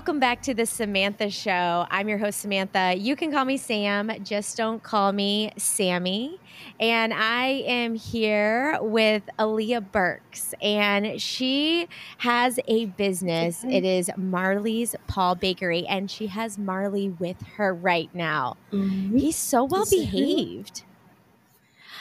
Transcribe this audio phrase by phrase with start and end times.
[0.00, 1.86] Welcome back to the Samantha Show.
[1.90, 2.94] I'm your host, Samantha.
[2.96, 6.40] You can call me Sam, just don't call me Sammy.
[6.80, 13.62] And I am here with Aliyah Burks, and she has a business.
[13.62, 18.56] It is Marley's Paw Bakery, and she has Marley with her right now.
[18.72, 19.18] Mm-hmm.
[19.18, 20.82] He's so well behaved.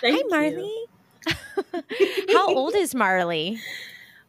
[0.01, 0.85] Hi, Marley.
[2.31, 3.59] How old is Marley?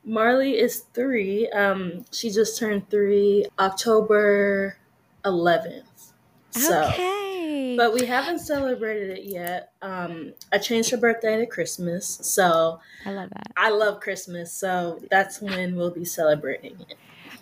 [0.05, 1.49] Marley is three.
[1.51, 4.77] Um, she just turned three October
[5.25, 6.13] 11th.
[6.51, 7.75] So, okay.
[7.77, 9.73] But we haven't celebrated it yet.
[9.83, 12.19] Um, I changed her birthday to Christmas.
[12.23, 13.53] So I love that.
[13.57, 14.53] I love Christmas.
[14.53, 16.97] So that's when we'll be celebrating it.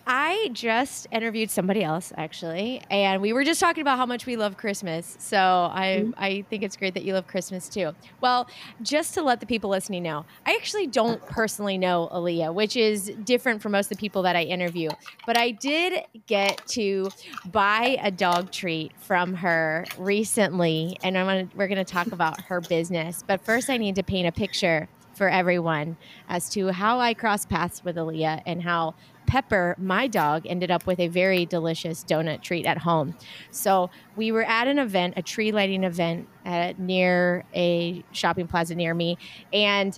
[0.06, 4.36] I just interviewed somebody else actually, and we were just talking about how much we
[4.36, 5.16] love Christmas.
[5.18, 6.10] So I mm-hmm.
[6.16, 7.92] I think it's great that you love Christmas too.
[8.20, 8.48] Well,
[8.82, 13.12] just to let the people listening know, I actually don't personally know Aliyah, which is
[13.24, 14.90] different from most of the people that I interview.
[15.26, 17.10] But I did get to
[17.46, 22.40] buy a dog treat from her recently, and I'm gonna, we're going to talk about
[22.42, 23.24] her business.
[23.26, 25.96] But first, I need to paint a picture for everyone
[26.28, 28.94] as to how I cross paths with Aliyah and how
[29.28, 33.14] Pepper, my dog, ended up with a very delicious donut treat at home.
[33.50, 38.74] So we were at an event, a tree lighting event at, near a shopping plaza
[38.74, 39.18] near me,
[39.52, 39.96] and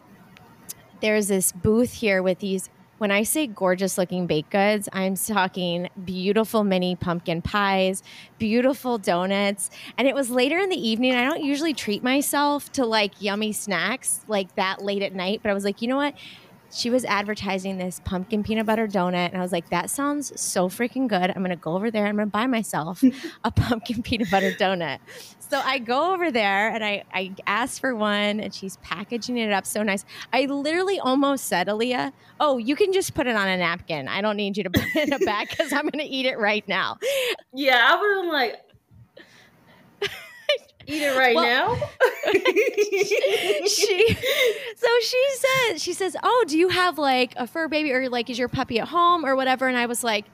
[1.00, 5.88] there's this booth here with these when I say gorgeous looking baked goods, I'm talking
[6.04, 8.02] beautiful mini pumpkin pies,
[8.36, 9.70] beautiful donuts.
[9.96, 11.14] And it was later in the evening.
[11.14, 15.48] I don't usually treat myself to like yummy snacks like that late at night, but
[15.50, 16.12] I was like, you know what?
[16.72, 20.68] She was advertising this pumpkin peanut butter donut and i was like that sounds so
[20.68, 21.30] freaking good.
[21.30, 23.02] I'm gonna go over there i'm gonna buy myself
[23.44, 24.98] a pumpkin peanut butter donut.
[25.38, 29.52] So i go over there and i i asked for one and she's packaging it
[29.52, 30.04] up so nice.
[30.32, 34.08] I literally almost said aliyah oh you can just put it on a napkin.
[34.08, 36.38] I don't need you to put it in a bag because i'm gonna eat it
[36.38, 36.98] right now.
[37.52, 38.60] Yeah i was like
[40.90, 41.88] eat it right well, now.
[43.66, 44.16] she
[44.76, 48.28] so she said she says, "Oh, do you have like a fur baby or like
[48.30, 50.26] is your puppy at home or whatever?" And I was like,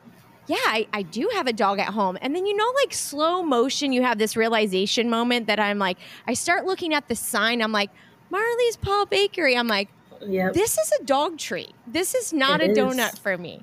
[0.47, 2.17] yeah, I, I do have a dog at home.
[2.21, 5.99] And then, you know, like slow motion, you have this realization moment that I'm like,
[6.27, 7.63] I start looking at the sign.
[7.63, 7.91] I'm like,
[8.31, 9.57] Marley's Paw Bakery.
[9.57, 9.89] I'm like,
[10.23, 10.55] Yep.
[10.55, 11.73] This is a dog treat.
[11.87, 13.63] This is not it a donut for me.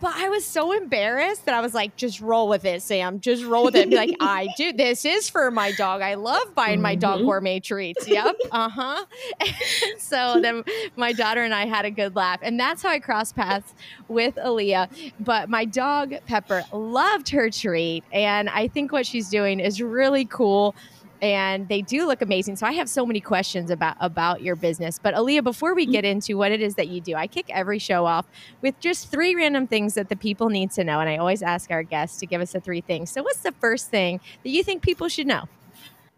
[0.00, 3.20] But I was so embarrassed that I was like, just roll with it, Sam.
[3.20, 3.88] Just roll with it.
[3.88, 4.72] be like, I do.
[4.72, 6.02] This is for my dog.
[6.02, 6.82] I love buying mm-hmm.
[6.82, 7.26] my dog mm-hmm.
[7.26, 8.08] gourmet treats.
[8.08, 8.36] Yep.
[8.50, 9.04] Uh huh.
[9.98, 10.64] so then
[10.96, 12.40] my daughter and I had a good laugh.
[12.42, 13.74] And that's how I crossed paths
[14.08, 15.12] with Aliyah.
[15.20, 18.02] But my dog, Pepper, loved her treat.
[18.12, 20.74] And I think what she's doing is really cool
[21.22, 22.56] and they do look amazing.
[22.56, 24.98] So I have so many questions about about your business.
[24.98, 27.78] But Aliyah, before we get into what it is that you do, I kick every
[27.78, 28.26] show off
[28.60, 31.70] with just three random things that the people need to know, and I always ask
[31.70, 33.10] our guests to give us the three things.
[33.10, 35.44] So what's the first thing that you think people should know?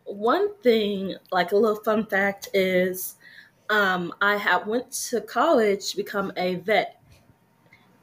[0.06, 3.16] One thing, like a little fun fact, is
[3.68, 6.98] um, I have went to college to become a vet,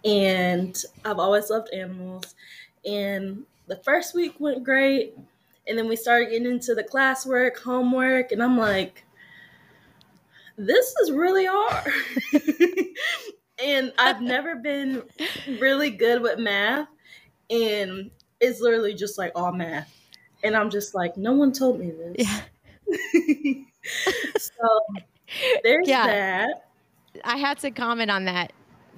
[0.05, 2.35] and I've always loved animals.
[2.85, 5.15] And the first week went great
[5.67, 9.05] and then we started getting into the classwork, homework, and I'm like,
[10.57, 11.91] this is really hard.
[13.63, 15.03] and I've never been
[15.59, 16.87] really good with math.
[17.49, 19.93] And it's literally just like all math.
[20.43, 22.27] And I'm just like, no one told me this.
[22.27, 22.41] Yeah.
[24.37, 24.67] so
[25.63, 26.07] there's yeah.
[26.07, 26.67] that.
[27.23, 28.51] I had to comment on that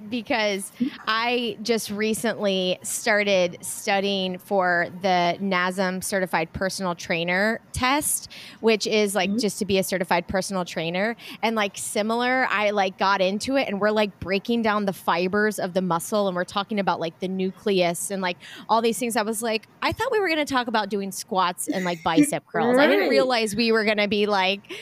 [0.08, 0.72] because
[1.06, 9.30] I just recently started studying for the NASM certified personal trainer test, which is like
[9.30, 9.38] mm-hmm.
[9.38, 11.16] just to be a certified personal trainer.
[11.42, 15.58] And like similar, I like got into it and we're like breaking down the fibers
[15.58, 18.36] of the muscle and we're talking about like the nucleus and like
[18.68, 19.16] all these things.
[19.16, 22.02] I was like, I thought we were going to talk about doing squats and like
[22.04, 22.76] bicep curls.
[22.76, 22.88] right.
[22.88, 24.72] I didn't realize we were going to be like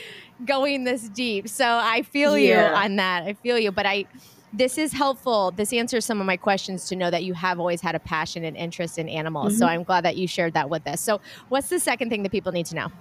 [0.44, 1.48] going this deep.
[1.48, 2.70] So I feel yeah.
[2.70, 3.25] you on that.
[3.25, 3.72] I feel you.
[3.72, 4.06] But I,
[4.52, 5.50] this is helpful.
[5.50, 8.44] This answers some of my questions to know that you have always had a passion
[8.44, 9.52] and interest in animals.
[9.52, 9.58] Mm-hmm.
[9.60, 11.00] So I'm glad that you shared that with us.
[11.00, 12.93] So, what's the second thing that people need to know?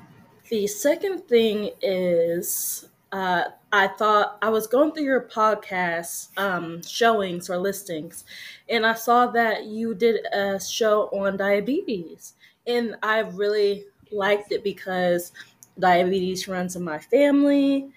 [0.49, 7.49] The second thing is uh, I thought I was going through your podcast um, showings
[7.49, 8.23] or listings,
[8.69, 12.33] and I saw that you did a show on diabetes.
[12.67, 15.31] And I really liked it because
[15.79, 17.89] diabetes runs in my family.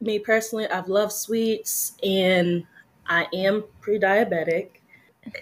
[0.00, 2.64] Me personally, I've loved sweets, and
[3.08, 4.68] I am pre-diabetic.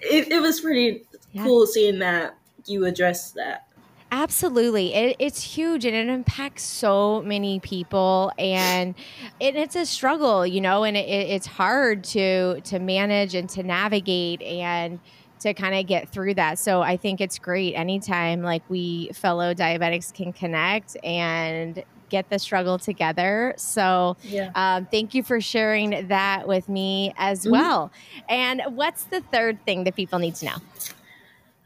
[0.02, 1.44] It, it was pretty yeah.
[1.44, 2.36] cool seeing that
[2.66, 3.66] you address that.
[4.12, 4.94] Absolutely.
[4.94, 8.94] It, it's huge and it impacts so many people and
[9.40, 13.64] it, it's a struggle, you know, and it, it's hard to to manage and to
[13.64, 15.00] navigate and
[15.40, 16.58] to kind of get through that.
[16.58, 22.38] So I think it's great anytime like we fellow diabetics can connect and get the
[22.38, 23.54] struggle together.
[23.56, 24.50] So yeah.
[24.54, 27.52] um, thank you for sharing that with me as mm-hmm.
[27.52, 27.92] well.
[28.28, 30.56] And what's the third thing that people need to know?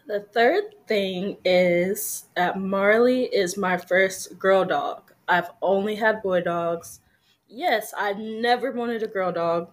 [0.07, 5.13] The third thing is that Marley is my first girl dog.
[5.29, 7.01] I've only had boy dogs.
[7.49, 9.71] Yes, I never wanted a girl dog.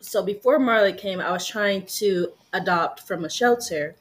[0.00, 3.94] So before Marley came, I was trying to adopt from a shelter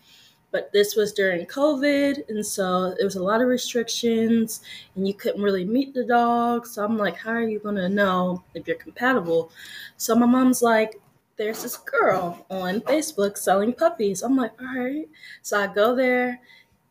[0.51, 4.61] but this was during COVID, and so there was a lot of restrictions,
[4.95, 6.65] and you couldn't really meet the dog.
[6.65, 9.51] So I'm like, how are you gonna know if you're compatible?
[9.97, 11.01] So my mom's like,
[11.37, 14.23] there's this girl on Facebook selling puppies.
[14.23, 15.07] I'm like, all right.
[15.43, 16.39] So I go there,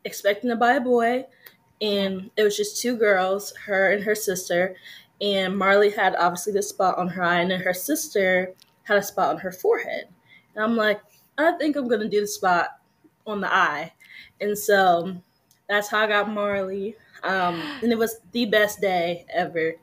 [0.05, 1.25] expecting to buy a boy,
[1.81, 4.75] and it was just two girls, her and her sister.
[5.19, 9.03] And Marley had obviously the spot on her eye, and then her sister had a
[9.03, 10.05] spot on her forehead.
[10.55, 11.01] And I'm like,
[11.37, 12.79] I think I'm gonna do the spot
[13.27, 13.93] on the eye.
[14.41, 15.17] And so
[15.67, 16.95] that's how I got Marley.
[17.23, 19.75] Um, and it was the best day ever.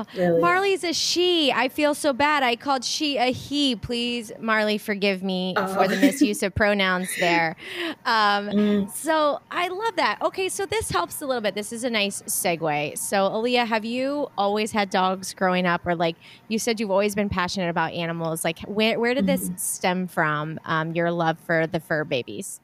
[0.00, 0.40] Oh, really.
[0.40, 1.52] Marley's a she.
[1.52, 2.42] I feel so bad.
[2.42, 3.76] I called she a he.
[3.76, 5.74] Please, Marley, forgive me oh.
[5.74, 7.56] for the misuse of pronouns there.
[8.06, 8.90] Um, mm.
[8.92, 10.20] So I love that.
[10.22, 11.54] Okay, so this helps a little bit.
[11.54, 12.96] This is a nice segue.
[12.98, 16.16] So, Aliyah, have you always had dogs growing up, or like
[16.48, 18.42] you said, you've always been passionate about animals?
[18.44, 19.56] Like, where where did this mm-hmm.
[19.56, 20.58] stem from?
[20.64, 22.60] Um, your love for the fur babies.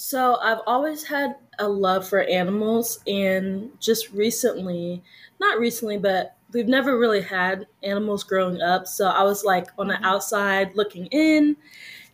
[0.00, 5.02] So I've always had a love for animals, and just recently
[5.40, 8.86] not recently, but we've never really had animals growing up.
[8.86, 10.04] So I was like on the mm-hmm.
[10.04, 11.56] outside looking in.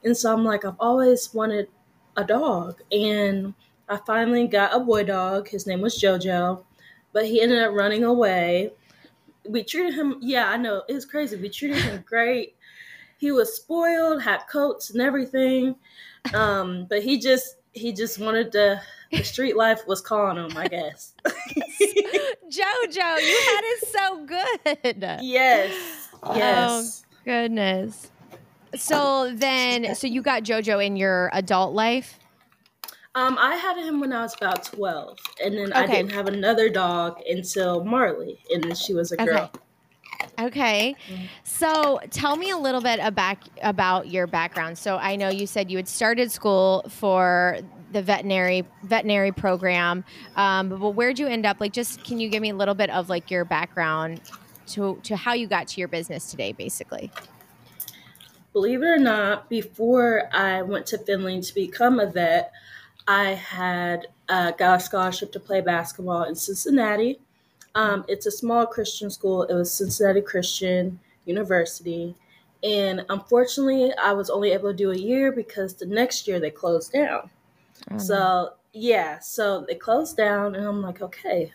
[0.02, 1.68] And so I'm like, I've always wanted
[2.16, 2.82] a dog.
[2.92, 3.54] And
[3.88, 5.48] I finally got a boy dog.
[5.48, 6.62] His name was JoJo,
[7.12, 8.72] but he ended up running away.
[9.48, 11.36] We treated him, yeah, I know, it was crazy.
[11.36, 12.56] We treated him great.
[13.18, 15.76] He was spoiled, had coats and everything.
[16.32, 18.80] Um, but he just he just wanted to
[19.12, 21.14] the street life was calling him, I guess.
[21.26, 25.18] Jojo, you had it so good.
[25.22, 26.08] Yes.
[26.34, 27.04] Yes.
[27.04, 28.10] Oh, goodness.
[28.74, 32.18] So then so you got Jojo in your adult life?
[33.14, 35.80] Um, I had him when I was about twelve, and then okay.
[35.80, 39.44] I didn't have another dog until Marley, and then she was a girl.
[39.44, 39.63] Okay.
[40.38, 40.96] Okay.
[41.44, 44.78] So tell me a little bit about about your background.
[44.78, 47.58] So I know you said you had started school for
[47.92, 50.04] the veterinary veterinary program,
[50.36, 51.60] um, but where'd you end up?
[51.60, 54.20] Like, just can you give me a little bit of like your background
[54.68, 57.10] to to how you got to your business today, basically?
[58.52, 62.52] Believe it or not, before I went to Findlay to become a vet,
[63.06, 67.18] I had uh, got a scholarship to play basketball in Cincinnati.
[67.74, 69.42] Um, it's a small Christian school.
[69.44, 72.14] It was Cincinnati Christian University.
[72.62, 76.50] And unfortunately, I was only able to do a year because the next year they
[76.50, 77.30] closed down.
[77.90, 81.52] Oh, so, yeah, so they closed down, and I'm like, okay,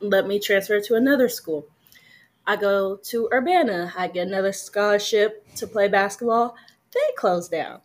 [0.00, 1.66] let me transfer to another school.
[2.46, 3.92] I go to Urbana.
[3.96, 6.56] I get another scholarship to play basketball.
[6.92, 7.80] They close down.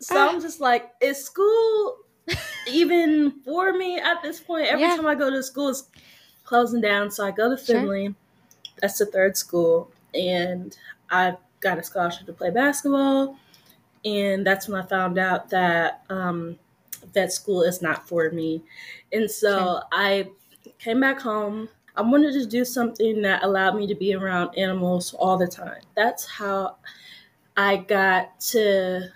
[0.00, 0.28] So ah.
[0.28, 1.96] I'm just like, is school
[2.68, 4.66] even for me at this point?
[4.66, 4.96] Every yeah.
[4.96, 5.88] time I go to school, it's
[6.50, 7.12] closing down.
[7.12, 8.06] So I go to Findlay.
[8.06, 8.14] Sure.
[8.82, 9.88] That's the third school.
[10.14, 10.76] And
[11.08, 13.38] I got a scholarship to play basketball.
[14.04, 16.58] And that's when I found out that um,
[17.14, 18.62] vet school is not for me.
[19.12, 19.82] And so sure.
[19.92, 20.30] I
[20.80, 21.68] came back home.
[21.96, 25.82] I wanted to do something that allowed me to be around animals all the time.
[25.94, 26.78] That's how
[27.56, 29.08] I got to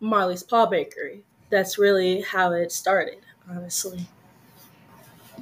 [0.00, 1.24] Marley's Paw Bakery.
[1.48, 4.06] That's really how it started, honestly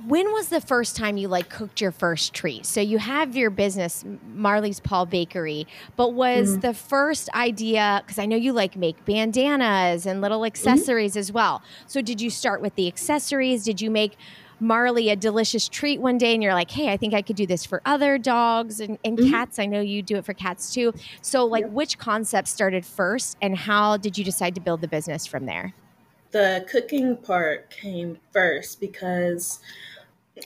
[0.07, 2.65] when was the first time you like cooked your first treat?
[2.67, 4.05] So you have your business,
[4.35, 5.67] Marley's Paw Bakery,
[5.97, 6.61] but was mm-hmm.
[6.61, 10.47] the first idea because I know you like make bandanas and little mm-hmm.
[10.47, 11.21] accessories mm-hmm.
[11.21, 11.63] as well.
[11.87, 13.65] So did you start with the accessories?
[13.65, 14.17] Did you make
[14.61, 17.47] Marley a delicious treat one day and you're like, hey, I think I could do
[17.47, 19.31] this for other dogs and, and mm-hmm.
[19.31, 19.59] cats.
[19.59, 20.93] I know you do it for cats too.
[21.23, 21.73] So, like, yep.
[21.73, 25.73] which concept started first and how did you decide to build the business from there?
[26.33, 29.61] The cooking part came first because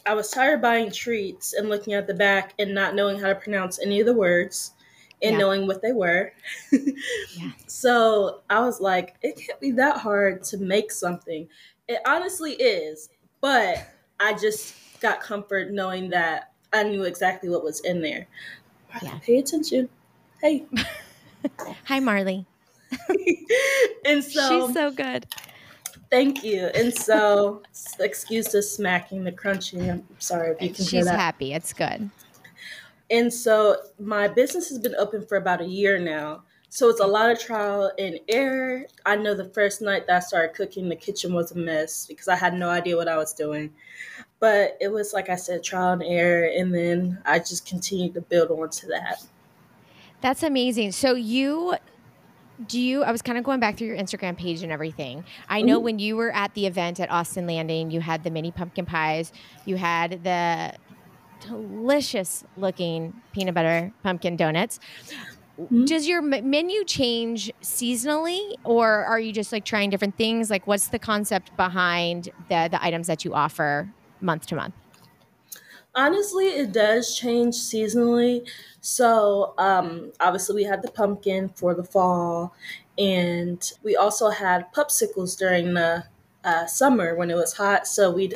[0.07, 3.29] I was tired of buying treats and looking at the back and not knowing how
[3.29, 4.73] to pronounce any of the words
[5.23, 5.39] and yeah.
[5.39, 6.33] knowing what they were.
[6.73, 7.51] yeah.
[7.67, 11.49] So I was like, it can't be that hard to make something.
[11.89, 13.11] It honestly is,
[13.41, 13.87] but
[14.21, 18.27] I just got comfort knowing that I knew exactly what was in there.
[19.03, 19.19] Yeah.
[19.19, 19.89] Pay attention.
[20.41, 20.65] Hey.
[21.85, 22.47] Hi, Marley.
[24.07, 25.27] and so she's so good.
[26.15, 26.67] Thank you.
[26.77, 27.61] And so,
[27.99, 29.91] excuse the smacking, the crunching.
[29.91, 31.11] I'm sorry if you can She's hear that.
[31.11, 31.53] She's happy.
[31.53, 32.09] It's good.
[33.11, 36.45] And so, my business has been open for about a year now.
[36.69, 38.87] So it's a lot of trial and error.
[39.05, 42.29] I know the first night that I started cooking, the kitchen was a mess because
[42.29, 43.75] I had no idea what I was doing.
[44.39, 46.45] But it was, like I said, trial and error.
[46.45, 49.25] And then I just continued to build onto that.
[50.21, 50.93] That's amazing.
[50.93, 51.75] So you
[52.67, 55.25] do you i was kind of going back through your instagram page and everything.
[55.49, 58.51] I know when you were at the event at austin landing you had the mini
[58.51, 59.33] pumpkin pies
[59.65, 60.75] you had the
[61.41, 64.81] delicious looking peanut butter pumpkin donuts.
[65.61, 65.85] Mm-hmm.
[65.85, 70.51] does your m- menu change seasonally or are you just like trying different things?
[70.51, 73.89] Like what's the concept behind the the items that you offer
[74.21, 74.75] month to month
[75.95, 78.49] honestly it does change seasonally.
[78.81, 82.55] So um, obviously we had the pumpkin for the fall
[82.99, 86.05] and we also had popsicles during the
[86.45, 87.87] uh, summer when it was hot.
[87.87, 88.35] So we'd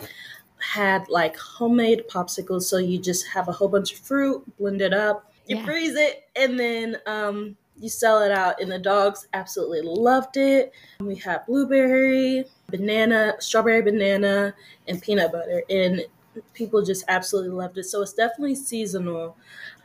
[0.60, 2.62] had like homemade popsicles.
[2.62, 5.64] So you just have a whole bunch of fruit blend it up you yeah.
[5.64, 8.60] freeze it and then um, you sell it out.
[8.60, 10.72] And the dogs absolutely loved it.
[11.00, 14.54] We had blueberry banana strawberry banana
[14.86, 15.62] and peanut butter.
[15.70, 16.04] And
[16.54, 17.84] people just absolutely loved it.
[17.84, 19.36] So it's definitely seasonal.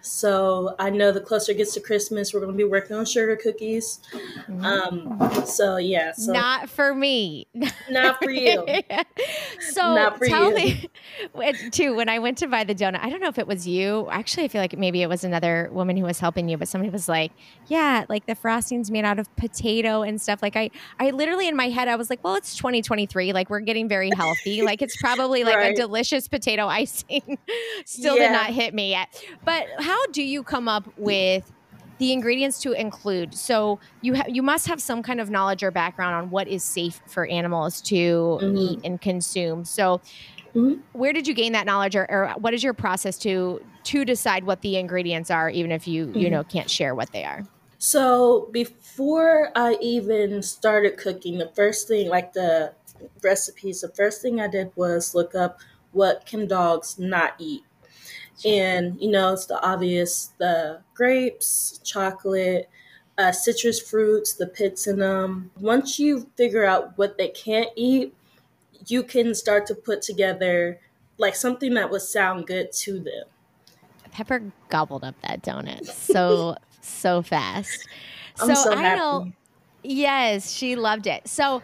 [0.06, 3.06] So I know the closer it gets to Christmas, we're going to be working on
[3.06, 4.02] sugar cookies.
[4.12, 4.66] Mm-hmm.
[4.66, 7.48] Um, so yeah, so not for me,
[7.90, 8.66] not for you.
[9.62, 10.90] so not for tell you.
[11.34, 11.96] me too.
[11.96, 14.10] When I went to buy the donut, I don't know if it was you.
[14.12, 16.90] Actually, I feel like maybe it was another woman who was helping you, but somebody
[16.90, 17.32] was like,
[17.68, 20.70] "Yeah, like the frosting's made out of potato and stuff." Like I,
[21.00, 23.32] I literally in my head, I was like, "Well, it's 2023.
[23.32, 24.62] Like we're getting very healthy.
[24.64, 25.74] like it's probably like right.
[25.74, 27.38] a delicious potato icing."
[27.86, 28.28] Still yeah.
[28.28, 29.66] did not hit me yet, but.
[29.80, 31.52] How how do you come up with
[32.00, 33.36] the ingredients to include?
[33.36, 36.64] So you ha- you must have some kind of knowledge or background on what is
[36.64, 38.58] safe for animals to mm-hmm.
[38.58, 39.66] eat and consume.
[39.66, 40.02] So
[40.56, 40.82] mm-hmm.
[40.94, 44.46] where did you gain that knowledge, or, or, what is your process to to decide
[44.46, 46.18] what the ingredients are, even if you mm-hmm.
[46.18, 47.44] you know can't share what they are?
[47.78, 52.74] So before I even started cooking, the first thing, like the
[53.22, 55.60] recipes, the first thing I did was look up
[55.92, 57.62] what can dogs not eat
[58.46, 62.70] and, you know, it's the obvious the grapes, chocolate,
[63.18, 65.52] uh, citrus fruits, the pits in them.
[65.60, 68.14] Once you figure out what they can't eat,
[68.88, 70.80] you can start to put together
[71.18, 73.26] like something that would sound good to them.
[74.12, 77.88] Pepper gobbled up that donut so, so fast.
[78.40, 79.32] I'm so, so I know.
[79.84, 81.28] Yes, she loved it.
[81.28, 81.62] So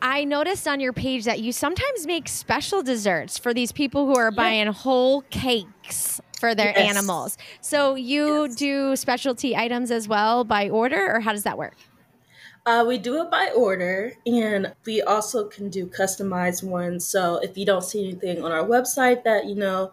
[0.00, 4.16] I noticed on your page that you sometimes make special desserts for these people who
[4.16, 6.90] are buying whole cakes for their yes.
[6.90, 7.38] animals.
[7.60, 8.54] So you yes.
[8.54, 11.76] do specialty items as well by order, or how does that work?
[12.64, 17.04] Uh, we do it by order, and we also can do customized ones.
[17.06, 19.92] So if you don't see anything on our website that you know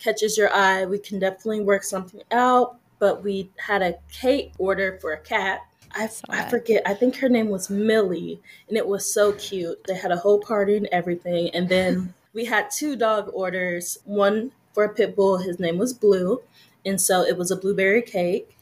[0.00, 2.78] catches your eye, we can definitely work something out.
[2.98, 5.60] But we had a cake order for a cat
[5.94, 6.82] I, I forget.
[6.86, 9.82] I think her name was Millie, and it was so cute.
[9.86, 11.50] They had a whole party and everything.
[11.50, 13.98] And then we had two dog orders.
[14.04, 15.38] One for a pit bull.
[15.38, 16.42] His name was Blue,
[16.84, 18.56] and so it was a blueberry cake.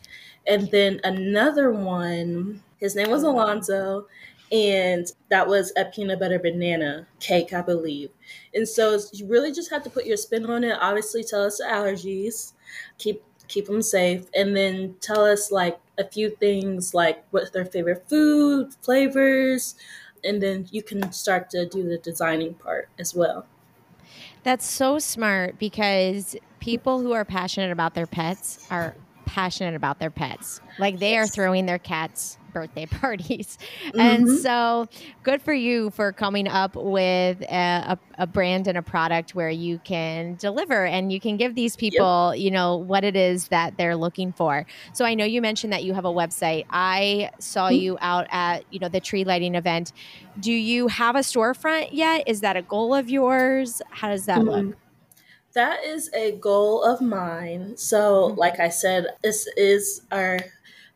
[0.47, 2.63] And then another one.
[2.79, 4.07] His name was oh, Alonzo,
[4.53, 8.11] and that was a peanut butter banana cake, I believe.
[8.55, 10.77] And so you really just have to put your spin on it.
[10.81, 12.53] Obviously, tell us the allergies,
[12.99, 17.65] keep keep them safe, and then tell us like a few things like what's their
[17.65, 19.75] favorite food, flavors,
[20.25, 23.47] and then you can start to do the designing part as well.
[24.43, 28.95] That's so smart because people who are passionate about their pets are
[29.27, 30.61] passionate about their pets.
[30.79, 33.59] Like they are throwing their cats birthday parties.
[33.89, 34.01] Mm-hmm.
[34.01, 34.89] And so
[35.23, 39.51] good for you for coming up with a, a, a, brand and a product where
[39.51, 42.43] you can deliver and you can give these people, yep.
[42.43, 44.65] you know, what it is that they're looking for.
[44.95, 46.65] So I know you mentioned that you have a website.
[46.71, 47.83] I saw mm-hmm.
[47.83, 49.93] you out at, you know, the tree lighting event.
[50.41, 52.25] Do you have a storefront yet?
[52.27, 53.83] Is that a goal of yours?
[53.91, 54.69] How does that mm-hmm.
[54.69, 54.77] look?
[55.55, 57.77] That is a goal of mine.
[57.77, 58.39] So, mm-hmm.
[58.39, 60.39] like I said, this is our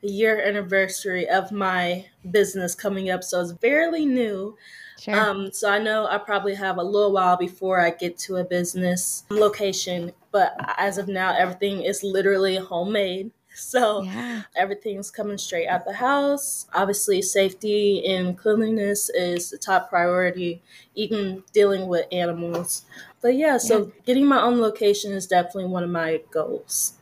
[0.03, 4.57] year anniversary of my business coming up, so it's fairly new.
[5.01, 5.15] Sure.
[5.15, 8.45] Um, so I know I probably have a little while before I get to a
[8.45, 13.31] business location, but as of now, everything is literally homemade.
[13.61, 14.43] So yeah.
[14.55, 16.69] everything's coming straight out the house.
[16.75, 20.63] Obviously, safety and cleanliness is the top priority,
[20.95, 22.85] even dealing with animals.
[23.21, 23.91] But yeah, so yeah.
[24.07, 26.98] getting my own location is definitely one of my goals.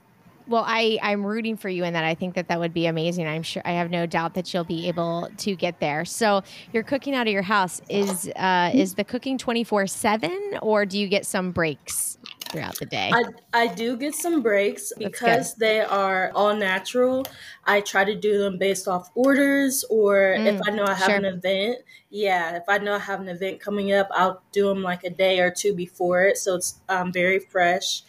[0.48, 2.04] Well, I I'm rooting for you in that.
[2.04, 3.26] I think that that would be amazing.
[3.26, 6.04] I'm sure I have no doubt that you'll be able to get there.
[6.04, 7.80] So you're cooking out of your house.
[7.88, 12.18] Is uh, is the cooking 24 seven, or do you get some breaks
[12.50, 13.10] throughout the day.
[13.12, 17.26] I, I do get some breaks because they are all natural.
[17.64, 21.08] I try to do them based off orders or mm, if I know I have
[21.08, 21.16] sure.
[21.16, 21.78] an event.
[22.10, 25.10] Yeah, if I know I have an event coming up, I'll do them like a
[25.10, 26.38] day or two before it.
[26.38, 28.02] So it's um, very fresh.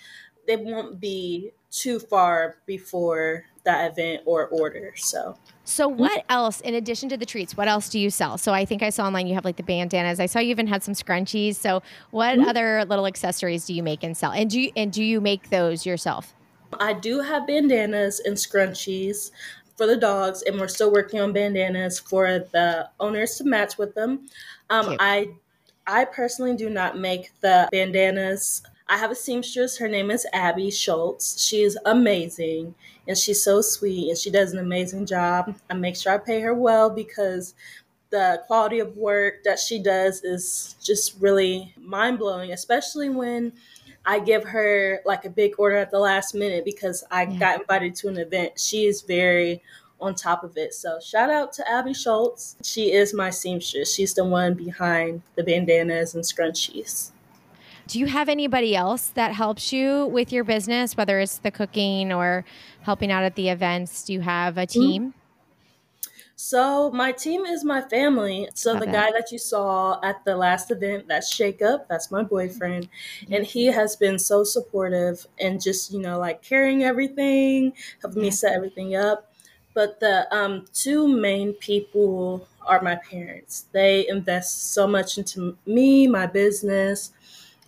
[0.47, 4.93] They won't be too far before that event or order.
[4.95, 8.37] So so what else, in addition to the treats, what else do you sell?
[8.37, 10.17] So I think I saw online you have like the bandanas.
[10.17, 11.55] I saw you even had some scrunchies.
[11.55, 12.47] So what mm-hmm.
[12.47, 14.31] other little accessories do you make and sell?
[14.31, 16.33] And do you, and do you make those yourself?
[16.79, 19.31] I do have bandanas and scrunchies
[19.75, 23.93] for the dogs, and we're still working on bandanas for the owners to match with
[23.93, 24.27] them.
[24.69, 25.29] Um, I
[25.85, 28.63] I personally do not make the bandanas.
[28.89, 29.77] I have a seamstress.
[29.77, 31.41] Her name is Abby Schultz.
[31.43, 32.73] She is amazing
[33.07, 35.53] and she's so sweet and she does an amazing job.
[35.69, 37.53] I make sure I pay her well because
[38.09, 43.51] the quality of work that she does is just really mind blowing, especially when
[44.05, 47.39] I give her like a big order at the last minute because I yeah.
[47.39, 48.57] got invited to an event.
[48.57, 49.61] She is very
[49.99, 50.73] on top of it.
[50.73, 52.55] So shout out to Abby Schultz.
[52.63, 53.93] She is my seamstress.
[53.93, 57.11] She's the one behind the bandanas and scrunchies.
[57.87, 62.11] Do you have anybody else that helps you with your business, whether it's the cooking
[62.11, 62.43] or
[62.81, 64.03] helping out at the events?
[64.03, 64.79] Do you have a mm-hmm.
[64.79, 65.13] team?
[66.35, 68.47] So my team is my family.
[68.53, 72.11] So Love the guy that you saw at the last event, that's Shake Up, that's
[72.11, 72.89] my boyfriend.
[73.31, 78.29] And he has been so supportive and just, you know, like carrying everything, helping me
[78.29, 79.33] set everything up.
[79.73, 83.65] But the um, two main people are my parents.
[83.71, 87.13] They invest so much into me, my business,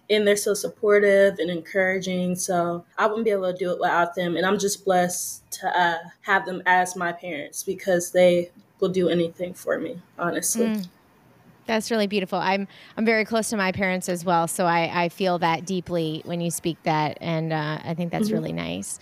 [0.09, 2.35] and they're so supportive and encouraging.
[2.35, 4.35] So I wouldn't be able to do it without them.
[4.35, 9.09] And I'm just blessed to uh, have them as my parents because they will do
[9.09, 10.67] anything for me, honestly.
[10.67, 10.87] Mm.
[11.65, 12.39] That's really beautiful.
[12.39, 16.23] I'm I'm very close to my parents as well, so I, I feel that deeply
[16.25, 18.37] when you speak that, and uh, I think that's mm-hmm.
[18.37, 18.97] really nice.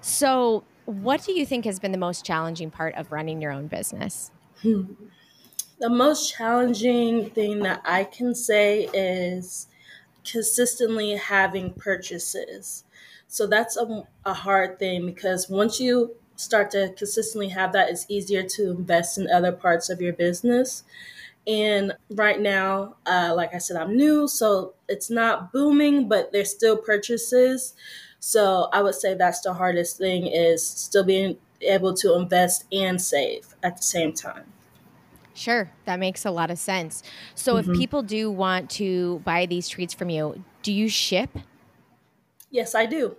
[0.00, 3.66] So, what do you think has been the most challenging part of running your own
[3.66, 4.30] business?
[4.60, 4.84] Hmm.
[5.80, 9.66] The most challenging thing that I can say is
[10.24, 12.84] consistently having purchases.
[13.28, 18.06] So that's a, a hard thing because once you start to consistently have that, it's
[18.08, 20.84] easier to invest in other parts of your business.
[21.46, 26.50] And right now, uh, like I said, I'm new, so it's not booming, but there's
[26.50, 27.74] still purchases.
[28.20, 33.00] So I would say that's the hardest thing is still being able to invest and
[33.02, 34.44] save at the same time.
[35.34, 37.02] Sure, that makes a lot of sense.
[37.34, 37.72] So, mm-hmm.
[37.72, 41.30] if people do want to buy these treats from you, do you ship?
[42.50, 43.16] Yes, I do.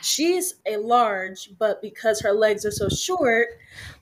[0.01, 3.47] she's a large, but because her legs are so short,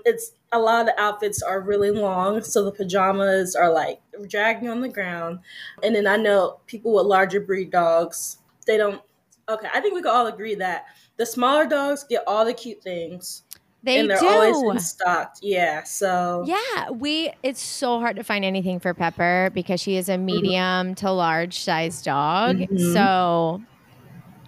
[0.06, 2.44] it's a lot of the outfits are really long.
[2.44, 5.40] So the pajamas are like dragging on the ground.
[5.82, 9.02] And then I know people with larger breed dogs, they don't.
[9.50, 10.86] Okay, I think we can all agree that
[11.18, 13.44] the smaller dogs get all the cute things
[13.84, 14.28] they and they're do.
[14.28, 15.36] always in stock.
[15.42, 15.84] Yeah.
[15.84, 20.14] So yeah, we it's so hard to find anything for Pepper because she is a
[20.14, 20.26] mm-hmm.
[20.26, 20.94] medium mm-hmm.
[20.96, 22.58] to large size dog.
[22.58, 22.94] Mm-hmm.
[22.94, 23.62] So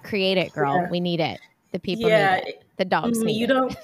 [0.03, 0.75] create it, girl.
[0.75, 0.89] Yeah.
[0.89, 1.39] We need it.
[1.71, 2.37] The people yeah.
[2.37, 2.63] need it.
[2.77, 3.27] The dogs mm-hmm.
[3.27, 3.47] need you it.
[3.49, 3.77] don't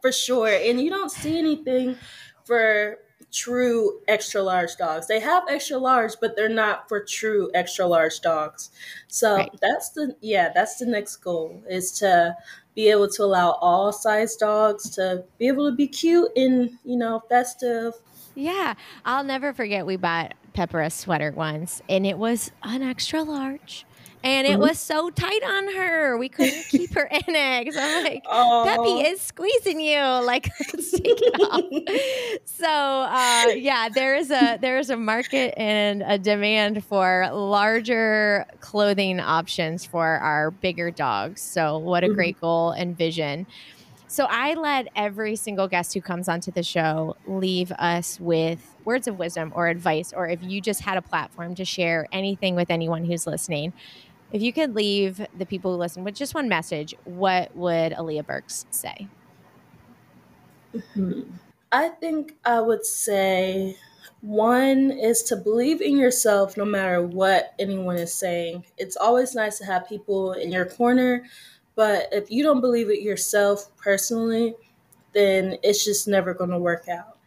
[0.00, 1.96] for sure, and you don't see anything
[2.44, 2.98] for
[3.34, 5.08] true extra large dogs.
[5.08, 8.70] They have extra large, but they're not for true extra large dogs.
[9.08, 9.50] So right.
[9.60, 12.36] that's the yeah, that's the next goal is to
[12.74, 16.96] be able to allow all size dogs to be able to be cute and you
[16.96, 17.94] know festive.
[18.34, 23.22] Yeah, I'll never forget we bought Pepper a sweater once, and it was an extra
[23.22, 23.86] large
[24.24, 24.62] and it mm-hmm.
[24.62, 26.16] was so tight on her.
[26.16, 27.64] We couldn't keep her in it.
[27.66, 28.64] Cause I'm like, Aww.
[28.64, 30.00] Peppy is squeezing you.
[30.00, 32.40] Like, take it off.
[32.46, 38.46] so uh, yeah, there is a there is a market and a demand for larger
[38.60, 41.42] clothing options for our bigger dogs.
[41.42, 42.14] So what a mm-hmm.
[42.16, 43.46] great goal and vision.
[44.06, 49.08] So I let every single guest who comes onto the show leave us with words
[49.08, 52.70] of wisdom or advice, or if you just had a platform to share anything with
[52.70, 53.72] anyone who's listening.
[54.34, 58.26] If you could leave the people who listen with just one message, what would Aliyah
[58.26, 59.08] Burks say?
[60.74, 61.22] Mm-hmm.
[61.72, 63.76] I think I would say
[64.20, 68.64] one is to believe in yourself no matter what anyone is saying.
[68.76, 71.24] It's always nice to have people in your corner
[71.74, 74.54] but if you don't believe it yourself personally,
[75.12, 77.18] then it's just never going to work out.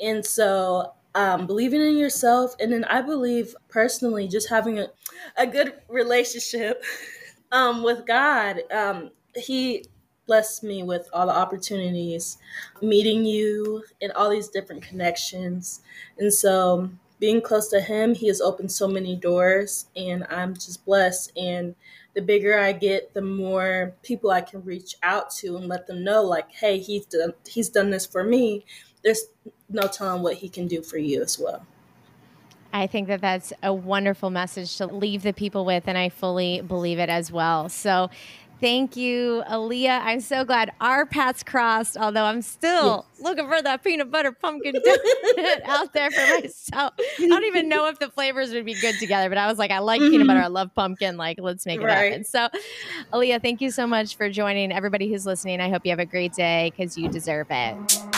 [0.00, 4.88] And so, um, believing in yourself, and then I believe personally, just having a,
[5.36, 6.82] a good relationship
[7.52, 8.62] um, with God.
[8.72, 9.84] Um, he
[10.26, 12.38] blessed me with all the opportunities,
[12.80, 15.82] meeting you, and all these different connections.
[16.18, 20.84] And so, being close to Him, He has opened so many doors, and I'm just
[20.84, 21.32] blessed.
[21.36, 21.74] And
[22.14, 26.04] the bigger I get, the more people I can reach out to and let them
[26.04, 28.64] know, like, hey, he's done he's done this for me.
[29.04, 29.26] There's
[29.68, 31.64] no telling what he can do for you as well.
[32.72, 36.60] I think that that's a wonderful message to leave the people with, and I fully
[36.60, 37.68] believe it as well.
[37.68, 38.10] So,
[38.60, 40.00] Thank you, Aliyah.
[40.04, 43.22] I'm so glad our paths crossed, although I'm still yes.
[43.22, 46.94] looking for that peanut butter pumpkin donut out there for myself.
[46.96, 49.70] I don't even know if the flavors would be good together, but I was like,
[49.70, 50.12] I like mm-hmm.
[50.12, 50.40] peanut butter.
[50.40, 51.16] I love pumpkin.
[51.16, 52.12] Like, let's make it right.
[52.12, 52.24] happen.
[52.24, 52.48] So,
[53.12, 55.60] Aliyah, thank you so much for joining everybody who's listening.
[55.60, 58.13] I hope you have a great day because you deserve it.